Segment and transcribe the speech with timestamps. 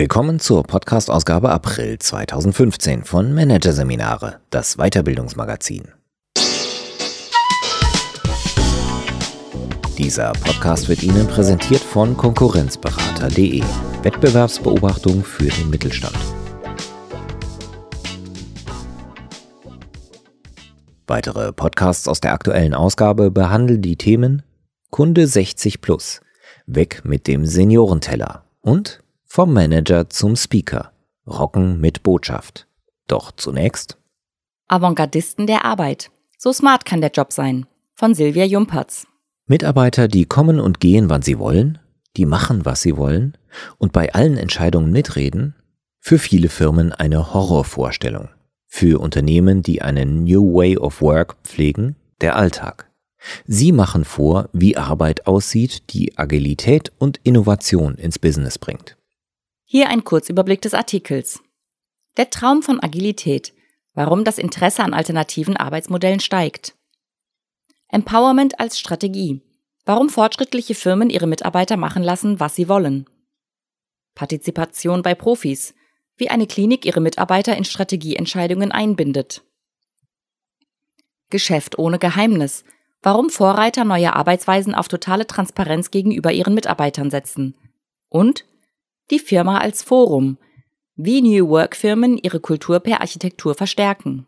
[0.00, 5.88] Willkommen zur Podcast-Ausgabe April 2015 von Managerseminare, das Weiterbildungsmagazin.
[9.98, 13.62] Dieser Podcast wird Ihnen präsentiert von Konkurrenzberater.de,
[14.02, 16.16] Wettbewerbsbeobachtung für den Mittelstand.
[21.06, 24.44] Weitere Podcasts aus der aktuellen Ausgabe behandeln die Themen
[24.88, 26.22] Kunde 60 Plus,
[26.64, 28.99] weg mit dem Seniorenteller und
[29.32, 30.90] vom Manager zum Speaker.
[31.24, 32.66] Rocken mit Botschaft.
[33.06, 33.96] Doch zunächst.
[34.66, 36.10] Avantgardisten der Arbeit.
[36.36, 37.66] So smart kann der Job sein.
[37.94, 39.06] Von Silvia Jumperz.
[39.46, 41.78] Mitarbeiter, die kommen und gehen, wann sie wollen,
[42.16, 43.38] die machen, was sie wollen
[43.78, 45.54] und bei allen Entscheidungen mitreden.
[46.00, 48.30] Für viele Firmen eine Horrorvorstellung.
[48.66, 52.90] Für Unternehmen, die einen New Way of Work pflegen, der Alltag.
[53.46, 58.96] Sie machen vor, wie Arbeit aussieht, die Agilität und Innovation ins Business bringt.
[59.72, 61.44] Hier ein Kurzüberblick des Artikels.
[62.16, 63.54] Der Traum von Agilität.
[63.94, 66.74] Warum das Interesse an alternativen Arbeitsmodellen steigt.
[67.86, 69.42] Empowerment als Strategie.
[69.84, 73.08] Warum fortschrittliche Firmen ihre Mitarbeiter machen lassen, was sie wollen.
[74.16, 75.72] Partizipation bei Profis.
[76.16, 79.44] Wie eine Klinik ihre Mitarbeiter in Strategieentscheidungen einbindet.
[81.28, 82.64] Geschäft ohne Geheimnis.
[83.02, 87.56] Warum Vorreiter neue Arbeitsweisen auf totale Transparenz gegenüber ihren Mitarbeitern setzen.
[88.08, 88.49] Und
[89.10, 90.38] die Firma als Forum,
[90.96, 94.26] wie New Work-Firmen ihre Kultur per Architektur verstärken.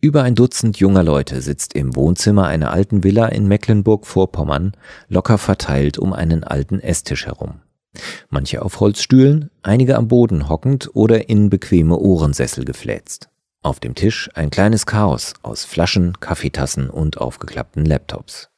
[0.00, 4.72] Über ein Dutzend junger Leute sitzt im Wohnzimmer einer alten Villa in Mecklenburg-Vorpommern
[5.08, 7.60] locker verteilt um einen alten Esstisch herum.
[8.30, 13.28] Manche auf Holzstühlen, einige am Boden hockend oder in bequeme Ohrensessel gefläzt.
[13.60, 18.50] Auf dem Tisch ein kleines Chaos aus Flaschen, Kaffeetassen und aufgeklappten Laptops.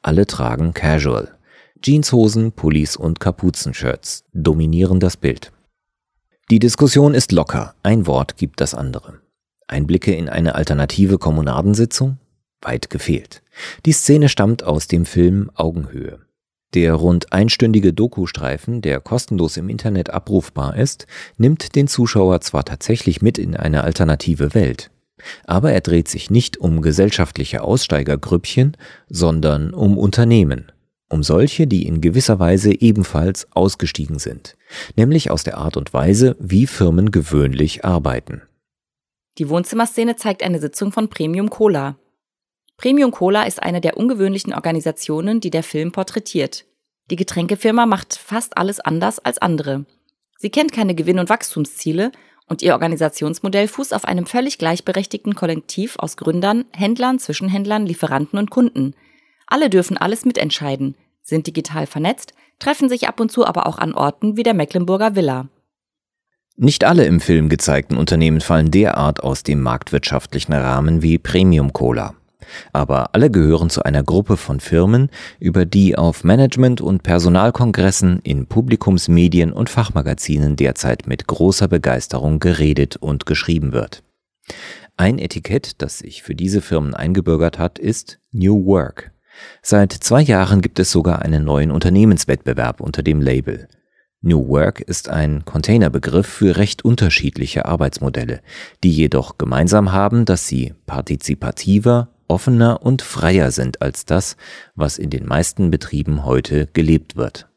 [0.00, 1.35] Alle tragen Casual,
[1.82, 5.52] Jeanshosen, Pullis und Kapuzenshirts dominieren das Bild.
[6.50, 9.20] Die Diskussion ist locker, ein Wort gibt das andere.
[9.68, 12.18] Einblicke in eine alternative Kommunadensitzung?
[12.62, 13.42] Weit gefehlt.
[13.84, 16.20] Die Szene stammt aus dem Film Augenhöhe.
[16.74, 21.06] Der rund einstündige Dokustreifen, der kostenlos im Internet abrufbar ist,
[21.36, 24.90] nimmt den Zuschauer zwar tatsächlich mit in eine alternative Welt,
[25.44, 28.76] aber er dreht sich nicht um gesellschaftliche Aussteigergrüppchen,
[29.08, 30.70] sondern um Unternehmen,
[31.08, 34.56] um solche, die in gewisser Weise ebenfalls ausgestiegen sind,
[34.96, 38.42] nämlich aus der Art und Weise, wie Firmen gewöhnlich arbeiten.
[39.38, 41.96] Die Wohnzimmerszene zeigt eine Sitzung von Premium Cola.
[42.76, 46.64] Premium Cola ist eine der ungewöhnlichen Organisationen, die der Film porträtiert.
[47.10, 49.86] Die Getränkefirma macht fast alles anders als andere.
[50.38, 52.10] Sie kennt keine Gewinn- und Wachstumsziele
[52.48, 58.50] und ihr Organisationsmodell fußt auf einem völlig gleichberechtigten Kollektiv aus Gründern, Händlern, Zwischenhändlern, Lieferanten und
[58.50, 58.94] Kunden–
[59.46, 63.94] alle dürfen alles mitentscheiden, sind digital vernetzt, treffen sich ab und zu aber auch an
[63.94, 65.48] Orten wie der Mecklenburger Villa.
[66.56, 72.14] Nicht alle im Film gezeigten Unternehmen fallen derart aus dem marktwirtschaftlichen Rahmen wie Premium Cola.
[72.72, 78.46] Aber alle gehören zu einer Gruppe von Firmen, über die auf Management- und Personalkongressen, in
[78.46, 84.02] Publikumsmedien und Fachmagazinen derzeit mit großer Begeisterung geredet und geschrieben wird.
[84.96, 89.12] Ein Etikett, das sich für diese Firmen eingebürgert hat, ist New Work.
[89.62, 93.68] Seit zwei Jahren gibt es sogar einen neuen Unternehmenswettbewerb unter dem Label.
[94.22, 98.40] New Work ist ein Containerbegriff für recht unterschiedliche Arbeitsmodelle,
[98.82, 104.36] die jedoch gemeinsam haben, dass sie partizipativer, offener und freier sind als das,
[104.74, 107.48] was in den meisten Betrieben heute gelebt wird.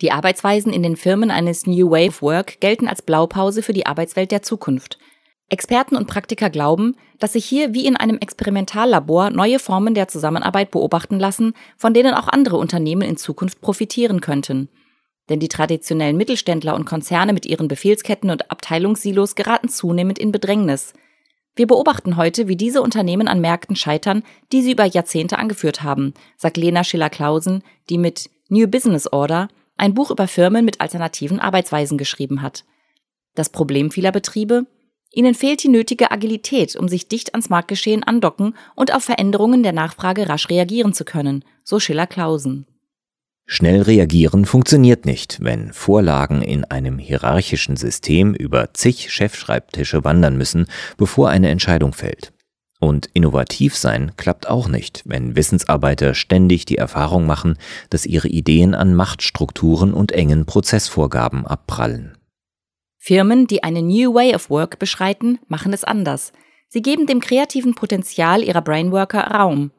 [0.00, 4.30] Die Arbeitsweisen in den Firmen eines New Wave Work gelten als Blaupause für die Arbeitswelt
[4.30, 4.98] der Zukunft–
[5.50, 10.70] Experten und Praktiker glauben, dass sich hier wie in einem Experimentallabor neue Formen der Zusammenarbeit
[10.70, 14.68] beobachten lassen, von denen auch andere Unternehmen in Zukunft profitieren könnten.
[15.28, 20.94] Denn die traditionellen Mittelständler und Konzerne mit ihren Befehlsketten und Abteilungssilos geraten zunehmend in Bedrängnis.
[21.56, 24.22] Wir beobachten heute, wie diese Unternehmen an Märkten scheitern,
[24.52, 29.94] die sie über Jahrzehnte angeführt haben, sagt Lena Schiller-Klausen, die mit New Business Order ein
[29.94, 32.64] Buch über Firmen mit alternativen Arbeitsweisen geschrieben hat.
[33.34, 34.66] Das Problem vieler Betriebe?
[35.12, 39.72] Ihnen fehlt die nötige Agilität, um sich dicht ans Marktgeschehen andocken und auf Veränderungen der
[39.72, 42.66] Nachfrage rasch reagieren zu können, so Schiller Klausen.
[43.46, 50.66] Schnell reagieren funktioniert nicht, wenn Vorlagen in einem hierarchischen System über zig Chefschreibtische wandern müssen,
[50.96, 52.32] bevor eine Entscheidung fällt.
[52.78, 57.58] Und innovativ sein klappt auch nicht, wenn Wissensarbeiter ständig die Erfahrung machen,
[57.90, 62.16] dass ihre Ideen an Machtstrukturen und engen Prozessvorgaben abprallen.
[63.02, 66.32] Firmen, die eine New Way of Work beschreiten, machen es anders.
[66.68, 69.70] Sie geben dem kreativen Potenzial ihrer Brainworker Raum.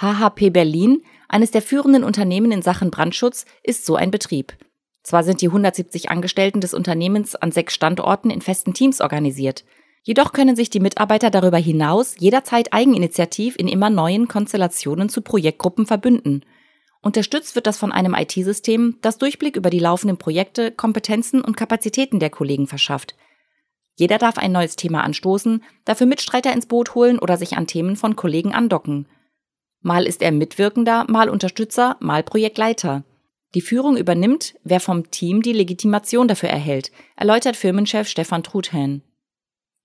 [0.00, 4.52] HHP Berlin, eines der führenden Unternehmen in Sachen Brandschutz, ist so ein Betrieb.
[5.04, 9.64] Zwar sind die 170 Angestellten des Unternehmens an sechs Standorten in festen Teams organisiert,
[10.02, 15.86] jedoch können sich die Mitarbeiter darüber hinaus jederzeit eigeninitiativ in immer neuen Konstellationen zu Projektgruppen
[15.86, 16.44] verbünden.
[17.08, 22.20] Unterstützt wird das von einem IT-System, das Durchblick über die laufenden Projekte, Kompetenzen und Kapazitäten
[22.20, 23.14] der Kollegen verschafft.
[23.94, 27.96] Jeder darf ein neues Thema anstoßen, dafür Mitstreiter ins Boot holen oder sich an Themen
[27.96, 29.06] von Kollegen andocken.
[29.80, 33.04] Mal ist er Mitwirkender, mal Unterstützer, mal Projektleiter.
[33.54, 39.00] Die Führung übernimmt, wer vom Team die Legitimation dafür erhält, erläutert Firmenchef Stefan Truthahn.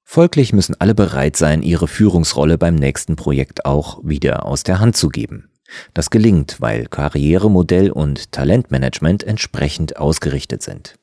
[0.03, 4.97] Folglich müssen alle bereit sein, ihre Führungsrolle beim nächsten Projekt auch wieder aus der Hand
[4.97, 5.47] zu geben.
[5.93, 10.95] Das gelingt, weil Karrieremodell und Talentmanagement entsprechend ausgerichtet sind.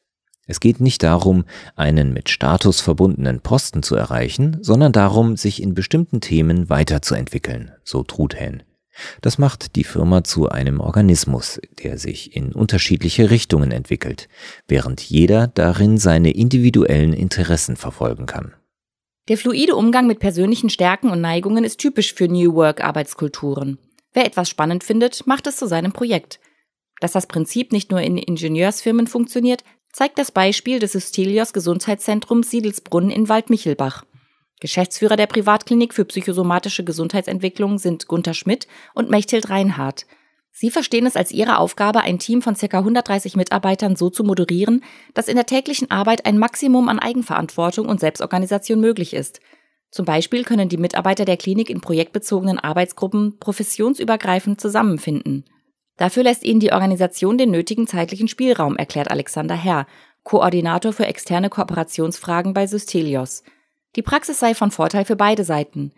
[0.47, 1.45] Es geht nicht darum,
[1.77, 8.03] einen mit Status verbundenen Posten zu erreichen, sondern darum, sich in bestimmten Themen weiterzuentwickeln, so
[8.03, 8.65] Truthahn.
[9.21, 14.29] Das macht die Firma zu einem Organismus, der sich in unterschiedliche Richtungen entwickelt,
[14.67, 18.53] während jeder darin seine individuellen Interessen verfolgen kann.
[19.29, 23.79] Der fluide Umgang mit persönlichen Stärken und Neigungen ist typisch für New Work Arbeitskulturen.
[24.13, 26.41] Wer etwas spannend findet, macht es zu seinem Projekt.
[27.01, 33.11] Dass das Prinzip nicht nur in Ingenieursfirmen funktioniert, zeigt das Beispiel des Systelios Gesundheitszentrums Siedelsbrunn
[33.11, 34.05] in Waldmichelbach.
[34.61, 40.07] Geschäftsführer der Privatklinik für psychosomatische Gesundheitsentwicklung sind Gunther Schmidt und Mechthild Reinhardt.
[40.53, 42.79] Sie verstehen es als ihre Aufgabe, ein Team von ca.
[42.79, 44.85] 130 Mitarbeitern so zu moderieren,
[45.15, 49.41] dass in der täglichen Arbeit ein Maximum an Eigenverantwortung und Selbstorganisation möglich ist.
[49.91, 55.45] Zum Beispiel können die Mitarbeiter der Klinik in projektbezogenen Arbeitsgruppen professionsübergreifend zusammenfinden.
[55.97, 59.87] Dafür lässt ihnen die Organisation den nötigen zeitlichen Spielraum, erklärt Alexander Herr,
[60.23, 63.43] Koordinator für externe Kooperationsfragen bei Systelios.
[63.97, 65.93] Die Praxis sei von Vorteil für beide Seiten.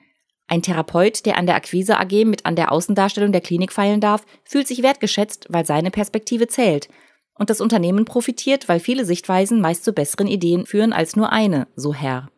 [0.48, 4.24] Ein Therapeut, der an der Akquise AG mit an der Außendarstellung der Klinik feilen darf,
[4.44, 6.88] fühlt sich wertgeschätzt, weil seine Perspektive zählt.
[7.34, 11.68] Und das Unternehmen profitiert, weil viele Sichtweisen meist zu besseren Ideen führen als nur eine,
[11.76, 12.31] so Herr.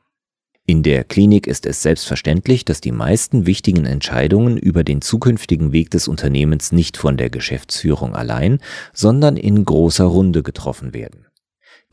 [0.67, 5.91] In der Klinik ist es selbstverständlich, dass die meisten wichtigen Entscheidungen über den zukünftigen Weg
[5.91, 8.61] des Unternehmens nicht von der Geschäftsführung allein,
[8.95, 11.27] sondern in großer Runde getroffen werden.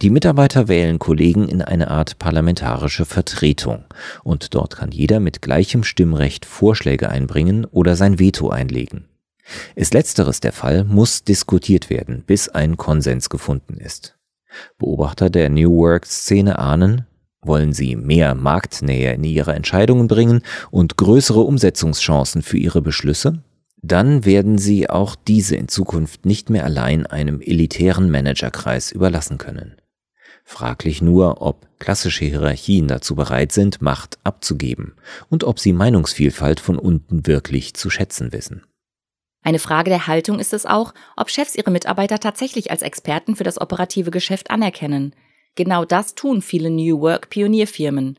[0.02, 3.84] Die Mitarbeiter wählen Kollegen in eine Art parlamentarische Vertretung
[4.24, 9.06] und dort kann jeder mit gleichem Stimmrecht Vorschläge einbringen oder sein Veto einlegen.
[9.76, 14.18] Ist letzteres der Fall, muss diskutiert werden, bis ein Konsens gefunden ist.
[14.78, 17.06] Beobachter der New Work-Szene ahnen,
[17.44, 23.44] wollen sie mehr Marktnähe in ihre Entscheidungen bringen und größere Umsetzungschancen für ihre Beschlüsse?
[23.82, 29.76] Dann werden sie auch diese in Zukunft nicht mehr allein einem elitären Managerkreis überlassen können.
[30.44, 34.96] Fraglich nur, ob klassische Hierarchien dazu bereit sind, Macht abzugeben
[35.30, 38.64] und ob sie Meinungsvielfalt von unten wirklich zu schätzen wissen.
[39.44, 43.44] Eine Frage der Haltung ist es auch, ob Chefs ihre Mitarbeiter tatsächlich als Experten für
[43.44, 45.16] das operative Geschäft anerkennen.
[45.56, 48.18] Genau das tun viele New Work Pionierfirmen.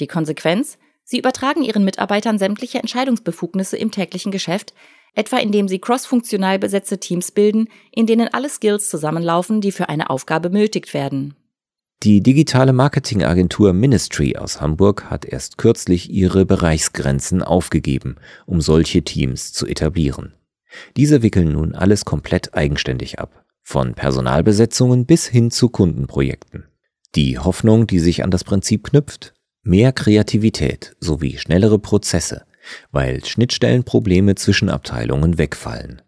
[0.00, 0.78] Die Konsequenz?
[1.04, 4.72] Sie übertragen ihren Mitarbeitern sämtliche Entscheidungsbefugnisse im täglichen Geschäft,
[5.14, 10.10] etwa indem sie crossfunktional besetzte Teams bilden, in denen alle Skills zusammenlaufen, die für eine
[10.10, 11.34] Aufgabe benötigt werden.
[12.02, 19.52] Die digitale Marketingagentur Ministry aus Hamburg hat erst kürzlich ihre Bereichsgrenzen aufgegeben, um solche Teams
[19.52, 20.34] zu etablieren.
[20.96, 26.64] Diese wickeln nun alles komplett eigenständig ab, von Personalbesetzungen bis hin zu Kundenprojekten.
[27.14, 32.46] Die Hoffnung, die sich an das Prinzip knüpft, mehr Kreativität sowie schnellere Prozesse,
[32.90, 36.00] weil Schnittstellenprobleme zwischen Abteilungen wegfallen.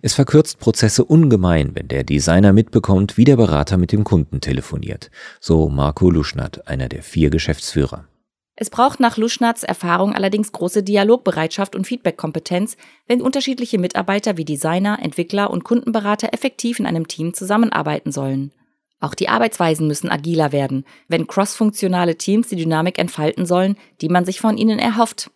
[0.00, 5.10] Es verkürzt Prozesse ungemein, wenn der Designer mitbekommt, wie der Berater mit dem Kunden telefoniert,
[5.40, 8.06] so Marco Luschnat, einer der vier Geschäftsführer.
[8.54, 14.98] Es braucht nach Luschnats Erfahrung allerdings große Dialogbereitschaft und Feedbackkompetenz, wenn unterschiedliche Mitarbeiter wie Designer,
[15.00, 18.52] Entwickler und Kundenberater effektiv in einem Team zusammenarbeiten sollen.
[19.02, 24.24] Auch die Arbeitsweisen müssen agiler werden, wenn crossfunktionale Teams die Dynamik entfalten sollen, die man
[24.24, 25.32] sich von ihnen erhofft.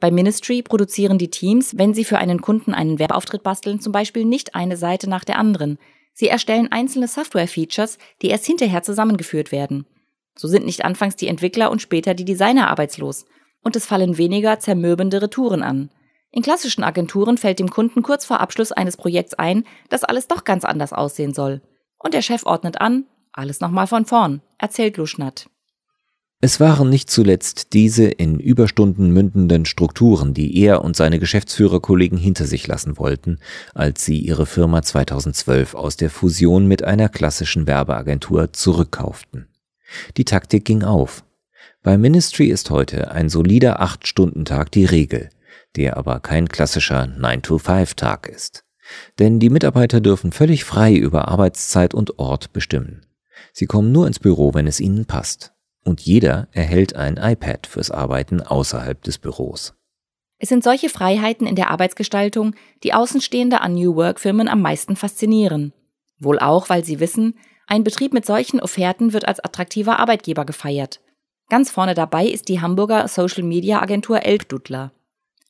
[0.00, 4.24] Bei Ministry produzieren die Teams, wenn sie für einen Kunden einen Werbeauftritt basteln, zum Beispiel
[4.24, 5.78] nicht eine Seite nach der anderen.
[6.14, 9.84] Sie erstellen einzelne Software-Features, die erst hinterher zusammengeführt werden.
[10.34, 13.26] So sind nicht anfangs die Entwickler und später die Designer arbeitslos.
[13.62, 15.90] Und es fallen weniger zermürbende Retouren an.
[16.30, 20.44] In klassischen Agenturen fällt dem Kunden kurz vor Abschluss eines Projekts ein, dass alles doch
[20.44, 21.60] ganz anders aussehen soll.
[22.06, 25.50] Und der Chef ordnet an, alles nochmal von vorn, erzählt Luschnat.
[26.40, 32.44] Es waren nicht zuletzt diese in Überstunden mündenden Strukturen, die er und seine Geschäftsführerkollegen hinter
[32.44, 33.40] sich lassen wollten,
[33.74, 39.48] als sie ihre Firma 2012 aus der Fusion mit einer klassischen Werbeagentur zurückkauften.
[40.16, 41.24] Die Taktik ging auf.
[41.82, 45.30] Bei Ministry ist heute ein solider 8-Stunden-Tag die Regel,
[45.74, 48.62] der aber kein klassischer 9-to-5-Tag ist.
[49.18, 53.06] Denn die Mitarbeiter dürfen völlig frei über Arbeitszeit und Ort bestimmen.
[53.52, 55.52] Sie kommen nur ins Büro, wenn es ihnen passt.
[55.84, 59.74] Und jeder erhält ein iPad fürs Arbeiten außerhalb des Büros.
[60.38, 65.72] Es sind solche Freiheiten in der Arbeitsgestaltung, die Außenstehende an New Work-Firmen am meisten faszinieren.
[66.18, 71.00] Wohl auch, weil sie wissen, ein Betrieb mit solchen Offerten wird als attraktiver Arbeitgeber gefeiert.
[71.48, 74.92] Ganz vorne dabei ist die Hamburger Social-Media-Agentur Elbdudler.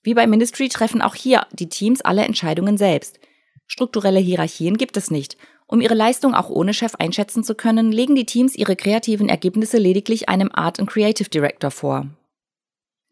[0.03, 3.19] Wie bei Ministry treffen auch hier die Teams alle Entscheidungen selbst.
[3.67, 5.37] Strukturelle Hierarchien gibt es nicht.
[5.67, 9.79] Um ihre Leistung auch ohne Chef einschätzen zu können, legen die Teams ihre kreativen Ergebnisse
[9.79, 12.07] lediglich einem Art and Creative Director vor.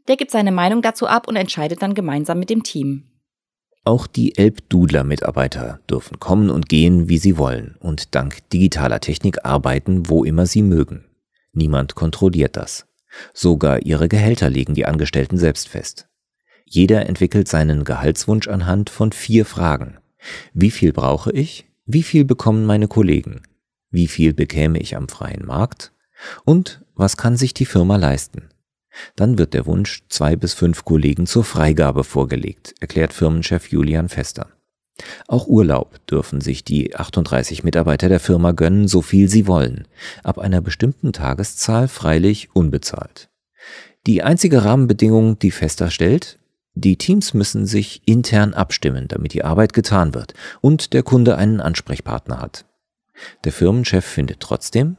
[0.06, 3.04] Der gibt seine Meinung dazu ab und entscheidet dann gemeinsam mit dem Team.
[3.84, 10.08] Auch die Elbdudler-Mitarbeiter dürfen kommen und gehen, wie sie wollen und dank digitaler Technik arbeiten,
[10.08, 11.04] wo immer sie mögen.
[11.52, 12.86] Niemand kontrolliert das.
[13.32, 16.08] Sogar ihre Gehälter legen die Angestellten selbst fest.
[16.64, 19.98] Jeder entwickelt seinen Gehaltswunsch anhand von vier Fragen.
[20.52, 21.66] Wie viel brauche ich?
[21.86, 23.42] Wie viel bekommen meine Kollegen?
[23.90, 25.92] Wie viel bekäme ich am freien Markt?
[26.44, 28.48] Und was kann sich die Firma leisten?
[29.16, 34.48] Dann wird der Wunsch zwei bis fünf Kollegen zur Freigabe vorgelegt, erklärt Firmenchef Julian Fester.
[35.26, 39.88] Auch Urlaub dürfen sich die 38 Mitarbeiter der Firma gönnen, so viel sie wollen,
[40.22, 43.28] ab einer bestimmten Tageszahl freilich unbezahlt.
[44.06, 46.38] Die einzige Rahmenbedingung, die Fester stellt,
[46.74, 51.60] die Teams müssen sich intern abstimmen, damit die Arbeit getan wird und der Kunde einen
[51.60, 52.64] Ansprechpartner hat.
[53.44, 54.96] Der Firmenchef findet trotzdem,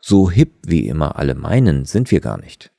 [0.00, 2.70] so hip wie immer alle meinen, sind wir gar nicht.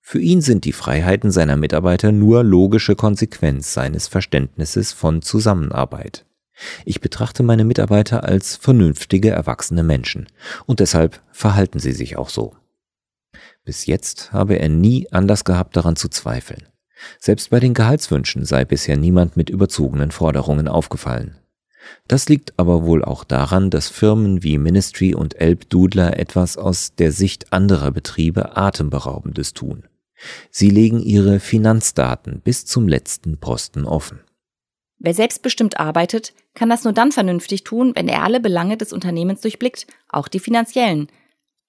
[0.00, 6.26] Für ihn sind die Freiheiten seiner Mitarbeiter nur logische Konsequenz seines Verständnisses von Zusammenarbeit.
[6.84, 10.26] Ich betrachte meine Mitarbeiter als vernünftige, erwachsene Menschen
[10.66, 12.54] und deshalb verhalten sie sich auch so.
[13.64, 16.68] Bis jetzt habe er nie Anlass gehabt, daran zu zweifeln.
[17.18, 21.36] Selbst bei den Gehaltswünschen sei bisher niemand mit überzogenen Forderungen aufgefallen.
[22.08, 27.12] Das liegt aber wohl auch daran, dass Firmen wie Ministry und Elbdudler etwas aus der
[27.12, 29.84] Sicht anderer Betriebe Atemberaubendes tun.
[30.50, 34.20] Sie legen ihre Finanzdaten bis zum letzten Posten offen.
[34.98, 39.40] Wer selbstbestimmt arbeitet, kann das nur dann vernünftig tun, wenn er alle Belange des Unternehmens
[39.40, 41.08] durchblickt, auch die finanziellen,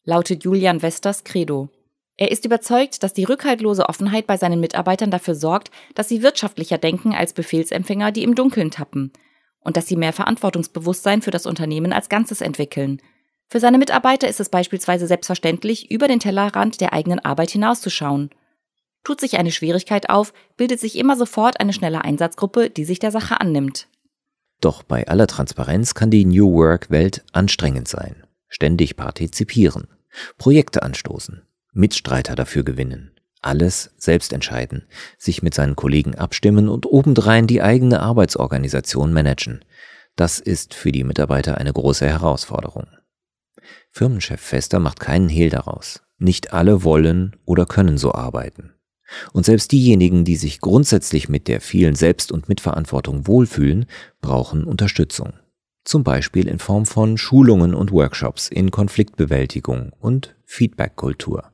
[0.05, 1.69] lautet Julian Westers Credo.
[2.17, 6.77] Er ist überzeugt, dass die rückhaltlose Offenheit bei seinen Mitarbeitern dafür sorgt, dass sie wirtschaftlicher
[6.77, 9.11] denken als Befehlsempfänger, die im Dunkeln tappen,
[9.59, 13.01] und dass sie mehr Verantwortungsbewusstsein für das Unternehmen als Ganzes entwickeln.
[13.47, 18.29] Für seine Mitarbeiter ist es beispielsweise selbstverständlich, über den Tellerrand der eigenen Arbeit hinauszuschauen.
[19.03, 23.11] Tut sich eine Schwierigkeit auf, bildet sich immer sofort eine schnelle Einsatzgruppe, die sich der
[23.11, 23.87] Sache annimmt.
[24.61, 28.25] Doch bei aller Transparenz kann die New Work-Welt anstrengend sein.
[28.47, 29.87] Ständig partizipieren,
[30.37, 31.44] Projekte anstoßen,
[31.75, 37.99] Mitstreiter dafür gewinnen, alles selbst entscheiden, sich mit seinen Kollegen abstimmen und obendrein die eigene
[37.99, 39.63] Arbeitsorganisation managen.
[40.15, 42.87] Das ist für die Mitarbeiter eine große Herausforderung.
[43.91, 46.01] Firmenchef Fester macht keinen Hehl daraus.
[46.17, 48.71] Nicht alle wollen oder können so arbeiten.
[49.33, 53.85] Und selbst diejenigen, die sich grundsätzlich mit der vielen Selbst- und Mitverantwortung wohlfühlen,
[54.21, 55.33] brauchen Unterstützung.
[55.83, 61.51] Zum Beispiel in Form von Schulungen und Workshops in Konfliktbewältigung und Feedbackkultur.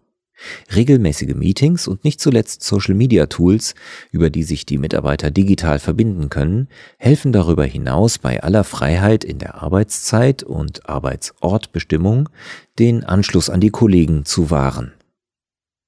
[0.75, 3.75] Regelmäßige Meetings und nicht zuletzt Social-Media-Tools,
[4.11, 6.67] über die sich die Mitarbeiter digital verbinden können,
[6.97, 12.29] helfen darüber hinaus bei aller Freiheit in der Arbeitszeit und Arbeitsortbestimmung
[12.79, 14.93] den Anschluss an die Kollegen zu wahren.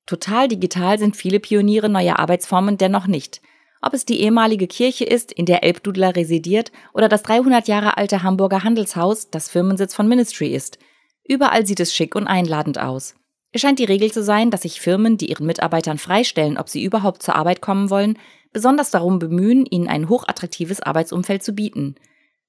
[0.06, 3.42] Total digital sind viele Pioniere neuer Arbeitsformen dennoch nicht.
[3.82, 8.24] Ob es die ehemalige Kirche ist, in der Elbdudler residiert, oder das 300 Jahre alte
[8.24, 10.78] Hamburger Handelshaus, das Firmensitz von Ministry ist.
[11.26, 13.16] Überall sieht es schick und einladend aus.
[13.54, 16.84] Es scheint die Regel zu sein, dass sich Firmen, die ihren Mitarbeitern freistellen, ob sie
[16.84, 18.18] überhaupt zur Arbeit kommen wollen,
[18.52, 21.96] besonders darum bemühen, ihnen ein hochattraktives Arbeitsumfeld zu bieten.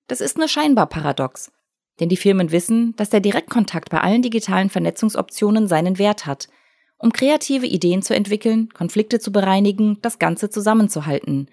[0.06, 1.52] Das ist nur scheinbar paradox.
[2.00, 6.48] Denn die Firmen wissen, dass der Direktkontakt bei allen digitalen Vernetzungsoptionen seinen Wert hat,
[6.96, 11.48] um kreative Ideen zu entwickeln, Konflikte zu bereinigen, das Ganze zusammenzuhalten.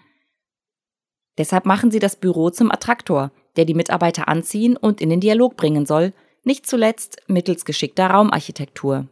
[1.37, 5.57] Deshalb machen sie das Büro zum Attraktor, der die Mitarbeiter anziehen und in den Dialog
[5.57, 6.13] bringen soll,
[6.45, 9.09] nicht zuletzt mittels geschickter Raumarchitektur.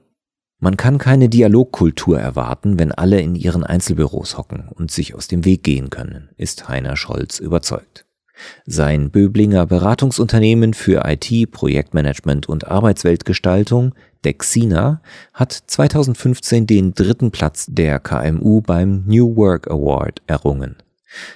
[0.62, 5.46] Man kann keine Dialogkultur erwarten, wenn alle in ihren Einzelbüros hocken und sich aus dem
[5.46, 8.06] Weg gehen können, ist Heiner Scholz überzeugt.
[8.66, 15.02] Sein Böblinger Beratungsunternehmen für IT, Projektmanagement und Arbeitsweltgestaltung, Dexina,
[15.34, 20.76] hat 2015 den dritten Platz der KMU beim New Work Award errungen.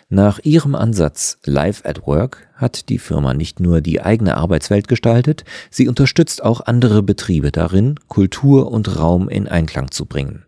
[0.09, 5.43] Nach ihrem Ansatz Live at Work hat die Firma nicht nur die eigene Arbeitswelt gestaltet,
[5.69, 10.45] sie unterstützt auch andere Betriebe darin, Kultur und Raum in Einklang zu bringen.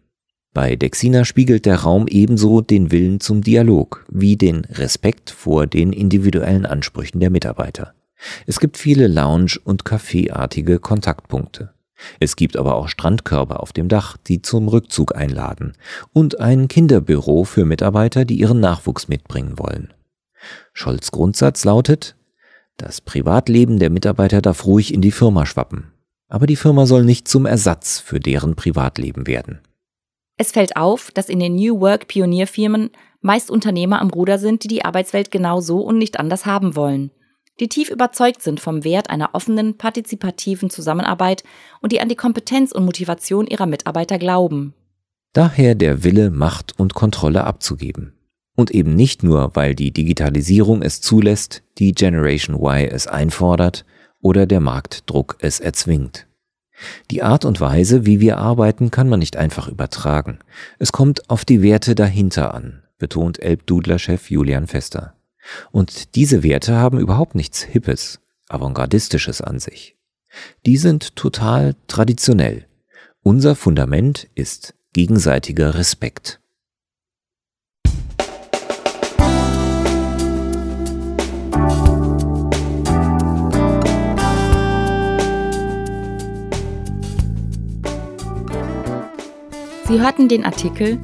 [0.54, 5.92] Bei Dexina spiegelt der Raum ebenso den Willen zum Dialog wie den Respekt vor den
[5.92, 7.94] individuellen Ansprüchen der Mitarbeiter.
[8.46, 11.75] Es gibt viele Lounge- und Caféartige Kontaktpunkte.
[12.20, 15.74] Es gibt aber auch Strandkörbe auf dem Dach, die zum Rückzug einladen
[16.14, 19.94] und ein Kinderbüro für Mitarbeiter, die ihren Nachwuchs mitbringen wollen.
[20.74, 22.16] Scholz Grundsatz lautet,
[22.78, 25.92] das Privatleben der Mitarbeiter darf ruhig in die Firma schwappen,
[26.28, 29.62] aber die Firma soll nicht zum Ersatz für deren Privatleben werden.
[30.38, 32.90] Es fällt auf, dass in den New Work Pionierfirmen
[33.22, 37.12] meist Unternehmer am Ruder sind, die die Arbeitswelt genau so und nicht anders haben wollen.
[37.60, 41.44] Die tief überzeugt sind vom Wert einer offenen, partizipativen Zusammenarbeit
[41.82, 44.74] und die an die Kompetenz und Motivation ihrer Mitarbeiter glauben.
[45.32, 48.14] Daher der Wille, Macht und Kontrolle abzugeben.
[48.58, 53.86] Und eben nicht nur, weil die Digitalisierung es zulässt, die Generation Y es einfordert
[54.22, 56.28] oder der Marktdruck es erzwingt.
[57.12, 60.40] Die Art und Weise, wie wir arbeiten, kann man nicht einfach übertragen.
[60.80, 65.16] Es kommt auf die Werte dahinter an, betont Elbdudler-Chef Julian Fester.
[65.72, 69.96] Und diese Werte haben überhaupt nichts Hippes, Avantgardistisches an sich.
[70.66, 72.68] Die sind total traditionell.
[73.22, 76.40] Unser Fundament ist gegenseitiger Respekt.
[89.88, 91.00] Sie hörten den Artikel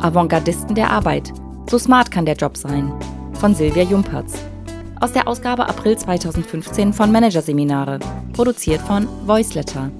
[0.00, 1.32] Avantgardisten der Arbeit.
[1.70, 2.92] So smart kann der Job sein
[3.44, 4.38] von Silvia Jumperz.
[5.02, 7.98] Aus der Ausgabe April 2015 von Managerseminare,
[8.32, 9.90] produziert von Voiceletter.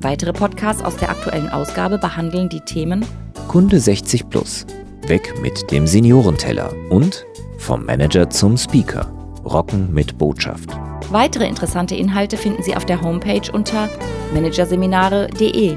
[0.00, 3.04] Weitere Podcasts aus der aktuellen Ausgabe behandeln die Themen
[3.48, 4.64] Kunde 60 Plus,
[5.08, 7.26] weg mit dem Seniorenteller und
[7.58, 9.12] vom Manager zum Speaker,
[9.44, 10.70] Rocken mit Botschaft.
[11.10, 13.88] Weitere interessante Inhalte finden Sie auf der Homepage unter
[14.32, 15.76] managerseminare.de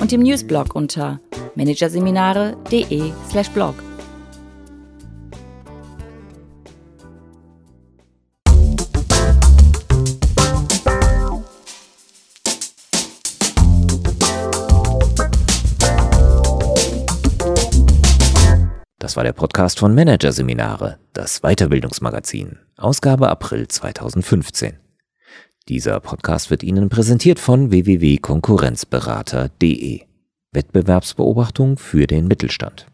[0.00, 1.20] und im Newsblog unter
[1.54, 3.91] managerseminare.de/blog.
[19.12, 24.78] Das war der Podcast von Managerseminare, das Weiterbildungsmagazin, Ausgabe April 2015.
[25.68, 30.00] Dieser Podcast wird Ihnen präsentiert von www.konkurrenzberater.de.
[30.52, 32.86] Wettbewerbsbeobachtung für den Mittelstand.